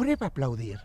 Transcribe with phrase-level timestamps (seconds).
[0.00, 0.78] Prueba a aplaudir.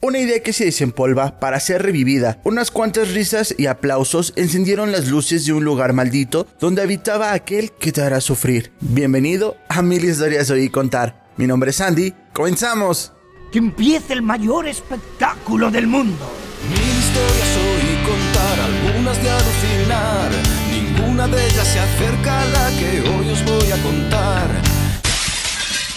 [0.00, 2.40] Una idea que se desempolva para ser revivida.
[2.42, 7.70] Unas cuantas risas y aplausos encendieron las luces de un lugar maldito donde habitaba aquel
[7.70, 8.72] que te hará sufrir.
[8.80, 11.30] Bienvenido a Mil Historias Oí Contar.
[11.36, 12.12] Mi nombre es Andy.
[12.32, 13.12] ¡Comenzamos!
[13.52, 16.28] Que empiece el mayor espectáculo del mundo.
[16.68, 17.53] Mil historias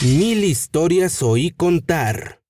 [0.02, 2.44] Mil historias oí contar.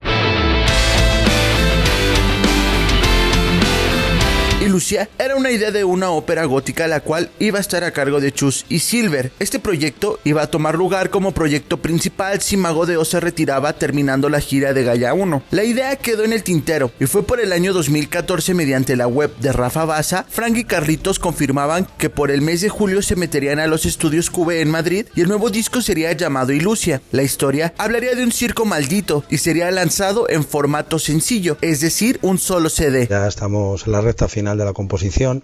[4.60, 7.92] Y Lucia era una idea de una ópera gótica la cual iba a estar a
[7.92, 9.32] cargo de Chus y Silver.
[9.38, 13.74] Este proyecto iba a tomar lugar como proyecto principal si Mago de Oz se retiraba
[13.74, 15.44] terminando la gira de Gaia 1.
[15.52, 19.32] La idea quedó en el tintero y fue por el año 2014 mediante la web
[19.38, 23.60] de Rafa Baza, Frank y Carlitos confirmaban que por el mes de julio se meterían
[23.60, 27.04] a los estudios Cube en Madrid y el nuevo disco sería llamado Ilusia.
[27.12, 32.18] La historia hablaría de un circo maldito y sería lanzado en formato sencillo, es decir,
[32.24, 33.05] un solo CD.
[33.08, 35.43] Ya estamos en la recta final de la composición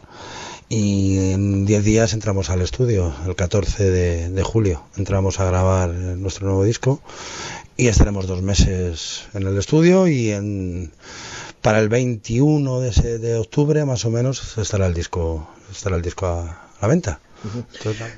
[0.69, 4.83] y en 10 días entramos al estudio, el 14 de, de, julio.
[4.97, 7.01] Entramos a grabar nuestro nuevo disco
[7.75, 10.91] y estaremos dos meses en el estudio y en,
[11.61, 16.01] para el 21 de, ese, de octubre más o menos estará el disco, estará el
[16.01, 17.19] disco a, a la venta.
[17.43, 18.11] Uh -huh.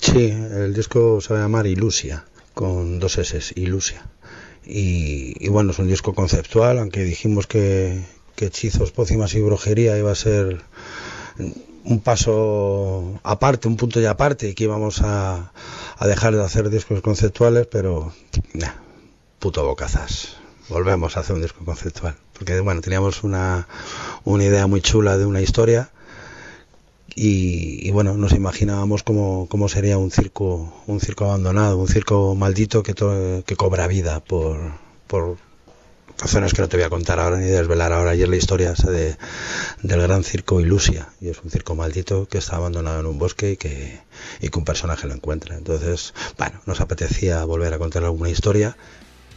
[0.00, 4.06] Sí, el disco se va a llamar Ilusia, con dos S, Ilusia.
[4.64, 8.00] Y, y bueno, es un disco conceptual, aunque dijimos que,
[8.34, 10.62] que hechizos, pócimas y brujería iba a ser
[11.84, 15.52] un paso aparte, un punto de aparte, y que íbamos a,
[15.98, 18.12] a dejar de hacer discos conceptuales, pero
[18.54, 18.72] nah,
[19.38, 20.36] puto bocazas.
[20.68, 22.16] Volvemos a hacer un disco conceptual.
[22.32, 23.68] Porque bueno, teníamos una,
[24.24, 25.90] una idea muy chula de una historia.
[27.14, 32.34] Y, y, bueno, nos imaginábamos cómo, cómo, sería un circo, un circo abandonado, un circo
[32.34, 34.58] maldito que, to, que cobra vida por,
[35.08, 35.36] por
[36.18, 38.10] razones que no te voy a contar ahora ni desvelar ahora.
[38.12, 39.16] Ayer la historia de,
[39.82, 43.52] del gran circo Ilusia, y es un circo maldito que está abandonado en un bosque
[43.52, 44.00] y que,
[44.40, 45.56] y que un personaje lo encuentra.
[45.56, 48.76] Entonces, bueno, nos apetecía volver a contar alguna historia.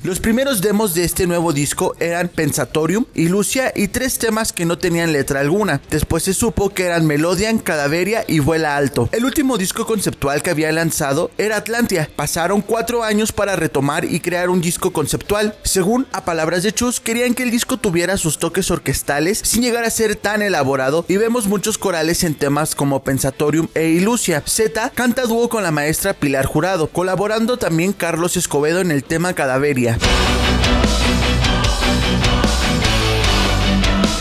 [0.04, 4.66] Los primeros demos de este nuevo disco eran Pensatorium y Lucia y tres temas que
[4.66, 5.82] no tenían letra alguna.
[5.90, 9.10] Después se supo que eran Melodian, Cadaveria y Vuela Alto.
[9.12, 12.10] El último disco conceptual que había lanzado era Atlantia.
[12.16, 15.56] Pasaron cuatro años para retomar y crear un disco conceptual.
[15.64, 19.86] Según a palabras de Chus, querían que el disco tuviera sus toques orquestales sin llegar
[19.86, 24.44] a ser tan elaborado y vemos muchos corales en temas como Pensatorium e Ilusia.
[24.46, 29.34] Z canta dúo con la maestra Pilar Jurado, colaborando también Carlos Escobedo en el tema
[29.34, 29.85] Cadaveria.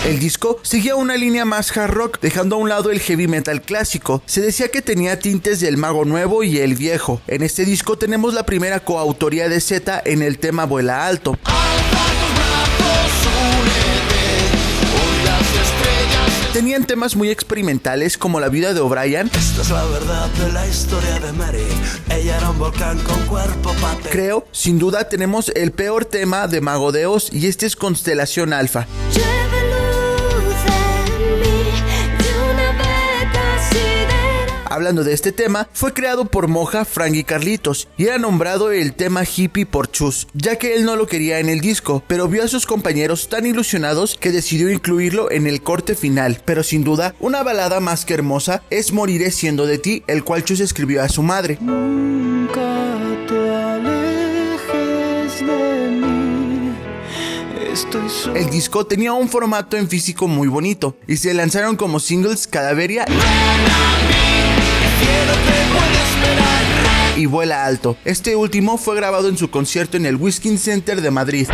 [0.05, 3.63] El disco seguía una línea más hard rock, dejando a un lado el heavy metal
[3.63, 4.23] clásico.
[4.27, 7.23] Se decía que tenía tintes del mago nuevo y el viejo.
[7.27, 11.39] En este disco tenemos la primera coautoría de Z en el tema Vuela Alto.
[16.55, 19.27] Tenían temas muy experimentales como la vida de O'Brien.
[19.27, 21.67] Esta es la verdad de la historia de Mary.
[22.09, 24.09] Ella era un volcán con cuerpo pate.
[24.09, 28.53] Creo, sin duda, tenemos el peor tema de Mago de Oz y este es Constelación
[28.53, 28.87] Alfa.
[34.75, 38.93] Hablando de este tema, fue creado por Moja, Frank y Carlitos y era nombrado el
[38.93, 42.43] tema hippie por Chus, ya que él no lo quería en el disco, pero vio
[42.43, 46.43] a sus compañeros tan ilusionados que decidió incluirlo en el corte final.
[46.45, 50.43] Pero sin duda, una balada más que hermosa es Moriré siendo de ti, el cual
[50.43, 51.57] Chus escribió a su madre.
[51.61, 52.99] Nunca
[53.29, 56.75] te alejes de mí.
[57.73, 58.35] Estoy solo.
[58.35, 63.07] El disco tenía un formato en físico muy bonito y se lanzaron como singles Cadaveria
[67.17, 67.97] y Vuela Alto.
[68.05, 71.49] Este último fue grabado en su concierto en el Whisky Center de Madrid.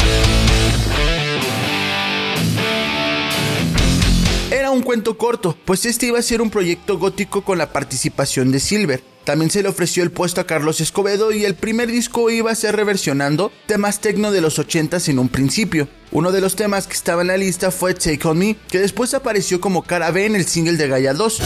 [4.51, 8.51] Era un cuento corto, pues este iba a ser un proyecto gótico con la participación
[8.51, 9.03] de Silver.
[9.25, 12.55] También se le ofreció el puesto a Carlos Escobedo y el primer disco iba a
[12.55, 15.89] ser reversionando temas tecno de los 80s en un principio.
[16.11, 19.15] Uno de los temas que estaba en la lista fue Take On Me, que después
[19.15, 21.43] apareció como cara B en el single de Gaia 2.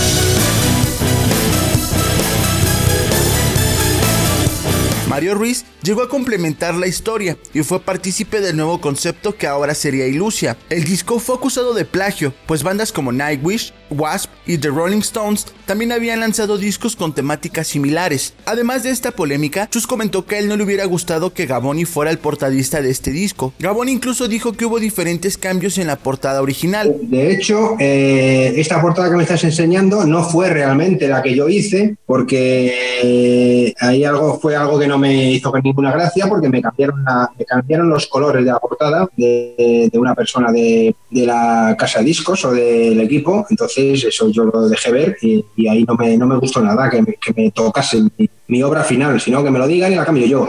[5.15, 9.73] Mario Ruiz llegó a complementar la historia y fue partícipe del nuevo concepto que ahora
[9.77, 10.57] sería Ilusia.
[10.71, 15.47] El disco fue acusado de plagio, pues bandas como Nightwish, Wasp y The Rolling Stones
[15.67, 18.35] también habían lanzado discos con temáticas similares.
[18.45, 21.85] Además de esta polémica, Chus comentó que a él no le hubiera gustado que Gaboni
[21.85, 23.53] fuera el portadista de este disco.
[23.61, 26.93] Gaboni incluso dijo que hubo diferentes cambios en la portada original.
[27.03, 31.49] De hecho, eh, esta portada que me estás enseñando no fue realmente la que yo
[31.49, 37.05] hice, porque ahí algo fue algo que no me hizo ninguna gracia, porque me cambiaron,
[37.39, 42.45] me cambiaron los colores de la portada de, una persona de, la casa de discos
[42.45, 43.47] o del equipo.
[43.51, 47.03] Entonces, eso yo lo dejé ver y, ahí no me, no me gustó nada que
[47.03, 50.05] me, que me tocase mi, mi obra final, sino que me lo digan y la
[50.05, 50.49] cambio yo.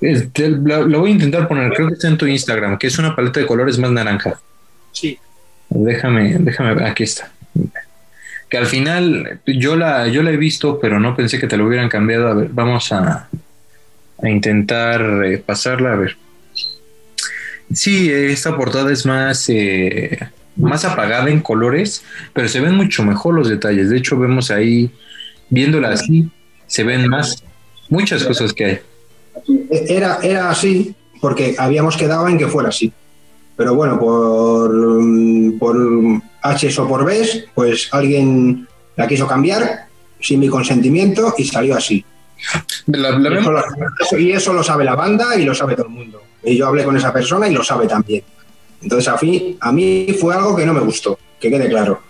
[0.00, 3.16] Este, lo, voy a intentar poner, creo que está en tu Instagram, que es una
[3.16, 4.40] paleta de colores más naranja.
[4.92, 5.18] Sí.
[5.70, 7.30] Déjame, déjame ver, aquí está.
[8.48, 11.66] Que al final yo la, yo la he visto, pero no pensé que te lo
[11.66, 12.28] hubieran cambiado.
[12.28, 13.28] A ver, vamos a,
[14.22, 16.16] a intentar eh, pasarla, a ver.
[17.72, 20.18] Sí, esta portada es más, eh,
[20.56, 23.90] más apagada en colores, pero se ven mucho mejor los detalles.
[23.90, 24.90] De hecho, vemos ahí,
[25.50, 26.30] viéndola así,
[26.66, 27.42] se ven más,
[27.88, 28.78] muchas cosas que hay.
[29.70, 32.92] Era, era así porque habíamos quedado en que fuera así.
[33.56, 34.70] Pero bueno, por,
[35.58, 35.76] por
[36.42, 38.66] H o por B, pues alguien
[38.96, 39.86] la quiso cambiar
[40.20, 42.04] sin mi consentimiento y salió así.
[44.18, 46.22] Y, eso lo, sabe la banda y lo sabe todo el mundo.
[46.42, 48.22] Y yo hablé con esa persona y lo sabe también.
[48.82, 52.00] Entonces a, fin, a mí fue algo que no me gustó, que quede claro.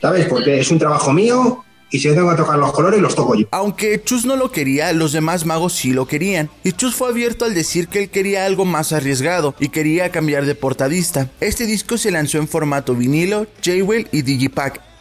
[0.00, 0.26] ¿Sabes?
[0.26, 3.34] Porque es un trabajo mío y si yo tengo que tocar los colores, los toco
[3.34, 3.46] yo.
[3.50, 6.48] Aunque Chus no lo quería, los demás magos sí lo querían.
[6.64, 10.46] Y Chus fue abierto al decir que él quería algo más arriesgado y quería cambiar
[10.46, 11.28] de portadista.
[11.40, 14.91] Este disco se lanzó en formato vinilo, J-Well y Digipack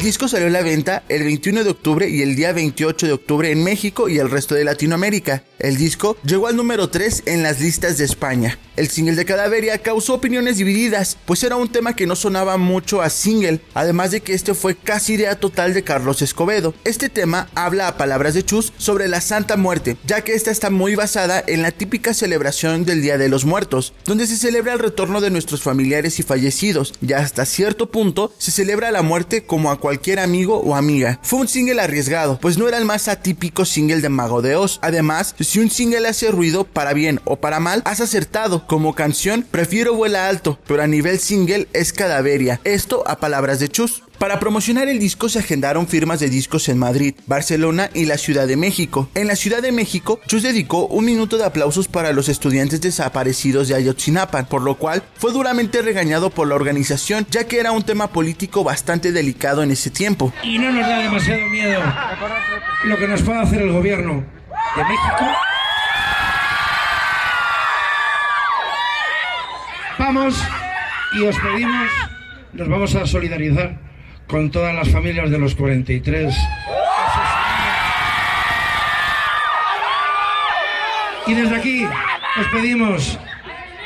[0.00, 3.12] El disco salió a la venta el 21 de octubre y el día 28 de
[3.12, 5.44] octubre en México y el resto de Latinoamérica.
[5.58, 8.58] El disco llegó al número 3 en las listas de España.
[8.80, 13.02] El single de Cadaveria causó opiniones divididas, pues era un tema que no sonaba mucho
[13.02, 16.72] a single, además de que este fue casi idea total de Carlos Escobedo.
[16.84, 20.70] Este tema habla a palabras de Chus sobre la Santa Muerte, ya que esta está
[20.70, 24.78] muy basada en la típica celebración del Día de los Muertos, donde se celebra el
[24.78, 29.70] retorno de nuestros familiares y fallecidos, y hasta cierto punto se celebra la muerte como
[29.70, 31.20] a cualquier amigo o amiga.
[31.22, 34.78] Fue un single arriesgado, pues no era el más atípico single de Mago de Oz.
[34.80, 38.64] Además, si un single hace ruido para bien o para mal, has acertado.
[38.70, 42.60] Como canción, prefiero Vuela Alto, pero a nivel single es Cadaveria.
[42.62, 44.04] Esto a palabras de Chus.
[44.16, 48.46] Para promocionar el disco se agendaron firmas de discos en Madrid, Barcelona y la Ciudad
[48.46, 49.08] de México.
[49.16, 53.66] En la Ciudad de México, Chus dedicó un minuto de aplausos para los estudiantes desaparecidos
[53.66, 57.82] de Ayotzinapa, por lo cual fue duramente regañado por la organización, ya que era un
[57.82, 60.32] tema político bastante delicado en ese tiempo.
[60.44, 61.80] Y no nos da demasiado miedo
[62.84, 64.24] lo que nos pueda hacer el gobierno
[64.76, 65.49] de México.
[70.00, 70.34] Vamos
[71.12, 71.86] y os pedimos,
[72.54, 73.78] nos vamos a solidarizar
[74.26, 76.34] con todas las familias de los 43.
[81.26, 83.18] Y desde aquí os pedimos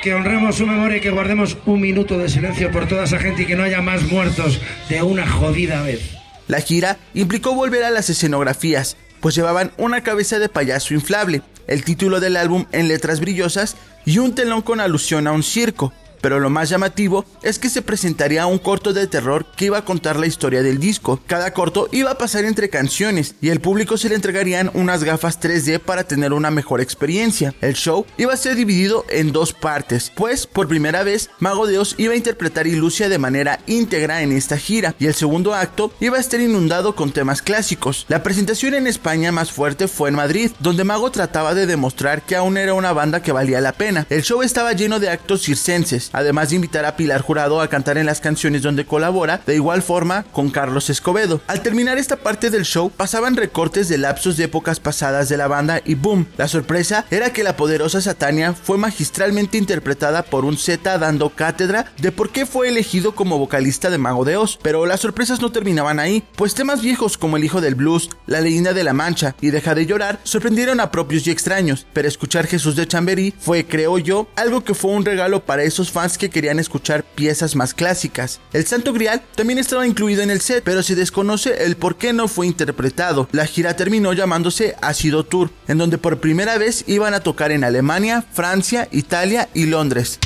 [0.04, 3.42] que honremos su memoria y que guardemos un minuto de silencio por toda esa gente
[3.42, 6.16] y que no haya más muertos de una jodida vez.
[6.46, 11.82] La gira implicó volver a las escenografías, pues llevaban una cabeza de payaso inflable, el
[11.82, 13.76] título del álbum en letras brillosas
[14.06, 15.92] y un telón con alusión a un circo
[16.24, 19.84] pero lo más llamativo es que se presentaría un corto de terror que iba a
[19.84, 21.20] contar la historia del disco.
[21.26, 25.38] Cada corto iba a pasar entre canciones y el público se le entregarían unas gafas
[25.38, 27.54] 3D para tener una mejor experiencia.
[27.60, 31.78] El show iba a ser dividido en dos partes, pues por primera vez Mago de
[31.78, 35.92] Oz iba a interpretar Ilusia de manera íntegra en esta gira y el segundo acto
[36.00, 38.06] iba a estar inundado con temas clásicos.
[38.08, 42.34] La presentación en España más fuerte fue en Madrid, donde Mago trataba de demostrar que
[42.34, 44.06] aún era una banda que valía la pena.
[44.08, 47.98] El show estaba lleno de actos circenses, además de invitar a Pilar Jurado a cantar
[47.98, 51.40] en las canciones donde colabora, de igual forma con Carlos Escobedo.
[51.46, 55.48] Al terminar esta parte del show, pasaban recortes de lapsos de épocas pasadas de la
[55.48, 60.56] banda y boom, la sorpresa era que la poderosa Satania fue magistralmente interpretada por un
[60.56, 64.58] Z dando cátedra de por qué fue elegido como vocalista de Mago de Oz.
[64.62, 68.40] Pero las sorpresas no terminaban ahí, pues temas viejos como El Hijo del Blues, La
[68.40, 72.46] Leyenda de la Mancha y Deja de Llorar sorprendieron a propios y extraños, pero escuchar
[72.46, 76.28] Jesús de Chamberí fue, creo yo, algo que fue un regalo para esos fans que
[76.28, 78.40] querían escuchar piezas más clásicas.
[78.52, 82.12] El Santo Grial también estaba incluido en el set, pero se desconoce el por qué
[82.12, 83.28] no fue interpretado.
[83.32, 87.62] La gira terminó llamándose Ácido Tour, en donde por primera vez iban a tocar en
[87.62, 90.18] Alemania, Francia, Italia y Londres.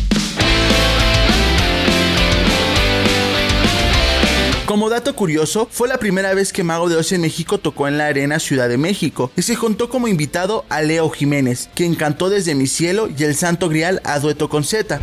[4.68, 7.96] Como dato curioso, fue la primera vez que Mago de Oz en México tocó en
[7.96, 12.28] la Arena Ciudad de México y se juntó como invitado a Leo Jiménez, quien cantó
[12.28, 15.00] desde Mi Cielo y El Santo Grial a dueto con Z.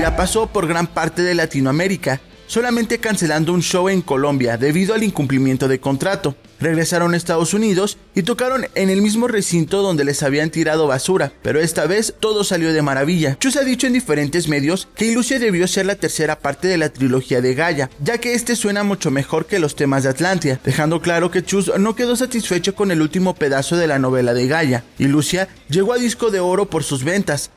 [0.00, 5.02] gira pasó por gran parte de Latinoamérica, solamente cancelando un show en Colombia debido al
[5.02, 6.36] incumplimiento de contrato.
[6.58, 11.34] Regresaron a Estados Unidos y tocaron en el mismo recinto donde les habían tirado basura,
[11.42, 13.36] pero esta vez todo salió de maravilla.
[13.38, 16.88] Chus ha dicho en diferentes medios que Ilusia debió ser la tercera parte de la
[16.88, 21.02] trilogía de Gaia, ya que este suena mucho mejor que los temas de Atlantia, dejando
[21.02, 24.82] claro que Chus no quedó satisfecho con el último pedazo de la novela de Gaia.
[24.98, 27.50] Ilusia llegó a disco de oro por sus ventas,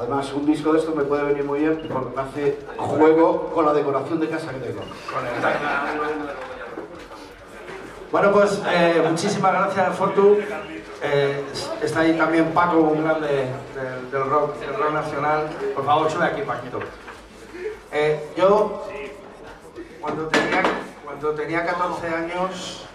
[0.00, 3.66] Además, un disco de esto me puede venir muy bien porque me hace juego con
[3.66, 4.80] la decoración de casa que tengo.
[8.10, 10.38] Bueno, pues eh, muchísimas gracias, Fortu.
[11.02, 11.44] Eh,
[11.82, 13.28] está ahí también Paco, un grande
[13.74, 15.48] del, del rock, del rock nacional.
[15.74, 16.80] Por favor, sube aquí, Paquito.
[17.92, 18.86] Eh, yo,
[20.00, 20.62] cuando tenía,
[21.04, 22.86] cuando tenía 14 años,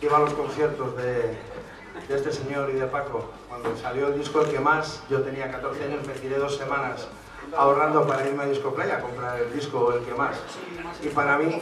[0.00, 1.38] iba a los conciertos de,
[2.08, 3.30] de este señor y de Paco.
[3.48, 7.08] Cuando salió el disco El que más, yo tenía 14 años, me tiré dos semanas
[7.56, 10.36] ahorrando para irme a Disco Play a comprar el disco El que más.
[11.02, 11.60] Y para mí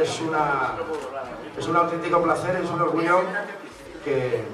[0.00, 0.74] es, una,
[1.56, 3.20] es un auténtico placer, es un orgullo
[4.04, 4.44] que,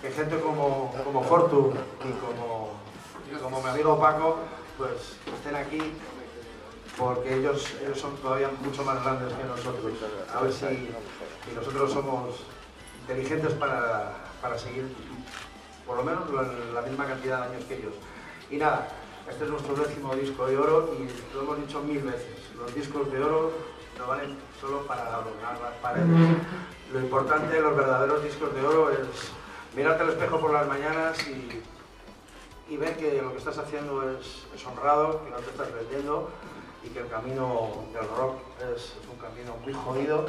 [0.00, 1.72] que gente como, como Fortu
[2.04, 2.76] y como,
[3.30, 4.38] y mi amigo Paco
[4.78, 5.94] pues estén aquí
[6.96, 9.92] porque ellos, ellos son todavía mucho más grandes que nosotros.
[10.34, 12.36] A ver si, si nosotros somos
[13.02, 14.94] inteligentes para, para seguir
[15.86, 16.24] por lo menos
[16.74, 17.94] la, misma cantidad de años que ellos.
[18.50, 18.88] Y nada,
[19.30, 22.36] este es nuestro décimo disco de oro y lo hemos dicho mil veces.
[22.58, 23.52] Los discos de oro
[23.98, 26.08] no valen solo para adornar las paredes.
[26.92, 28.98] Lo importante de los verdaderos discos de oro es
[29.74, 31.62] mirarte al espejo por las mañanas y,
[32.72, 36.30] y ver que lo que estás haciendo es, honrado, que no te estás vendiendo
[36.84, 38.36] y que el camino del rock
[38.74, 40.26] es, un camino muy jodido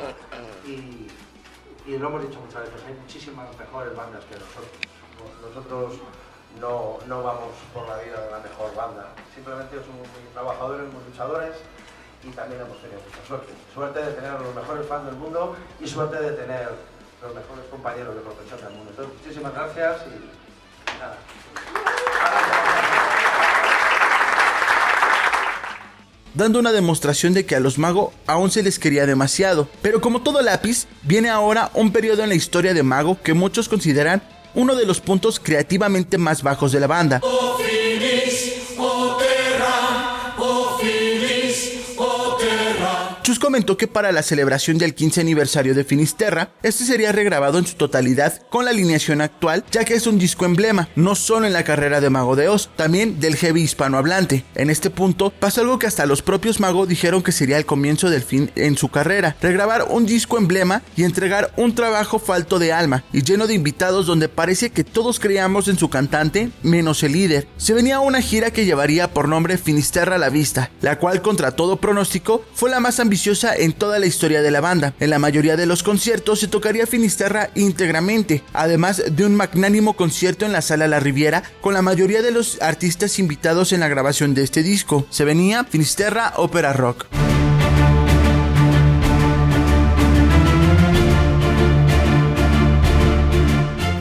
[1.87, 4.75] y lo hemos dicho muchas veces, hay muchísimas mejores bandas que nosotros.
[5.41, 5.93] Nosotros
[6.59, 11.03] no, no vamos por la vida de la mejor banda, simplemente somos muy trabajadores, muy
[11.05, 11.55] luchadores
[12.23, 13.53] y también hemos tenido mucha suerte.
[13.73, 16.69] Suerte de tener los mejores fans del mundo y suerte de tener
[17.21, 18.89] los mejores compañeros de profesión del mundo.
[18.91, 21.17] Entonces, muchísimas gracias y nada.
[26.37, 29.67] Dando una demostración de que a los Mago aún se les quería demasiado.
[29.81, 33.67] Pero como todo lápiz, viene ahora un periodo en la historia de Mago que muchos
[33.67, 34.21] consideran
[34.53, 37.21] uno de los puntos creativamente más bajos de la banda.
[43.57, 48.41] Que para la celebración del 15 aniversario de Finisterra, este sería regrabado en su totalidad
[48.49, 51.99] con la alineación actual, ya que es un disco emblema, no solo en la carrera
[51.99, 54.45] de Mago de Oz, también del heavy hispanohablante.
[54.53, 58.09] En este punto pasó algo que hasta los propios Mago dijeron que sería el comienzo
[58.09, 62.71] del fin en su carrera, regrabar un disco emblema y entregar un trabajo falto de
[62.71, 67.13] alma y lleno de invitados donde parece que todos creíamos en su cantante, menos el
[67.13, 67.47] líder.
[67.57, 71.51] Se venía una gira que llevaría por nombre Finisterra a la vista, la cual contra
[71.51, 74.93] todo pronóstico fue la más ambiciosa en toda la historia de la banda.
[74.99, 80.45] En la mayoría de los conciertos se tocaría Finisterra íntegramente, además de un magnánimo concierto
[80.45, 84.33] en la sala La Riviera con la mayoría de los artistas invitados en la grabación
[84.33, 85.05] de este disco.
[85.09, 87.05] Se venía Finisterra Opera Rock.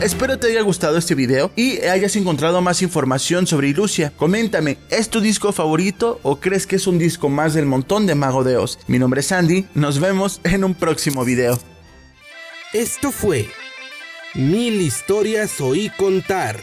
[0.07, 4.13] Espero te haya gustado este video y hayas encontrado más información sobre Ilusia.
[4.15, 8.15] Coméntame, ¿es tu disco favorito o crees que es un disco más del montón de
[8.15, 8.79] Mago de Oz?
[8.87, 11.59] Mi nombre es Andy, nos vemos en un próximo video.
[12.71, 13.49] Esto fue
[14.33, 16.57] Mil historias oí contar.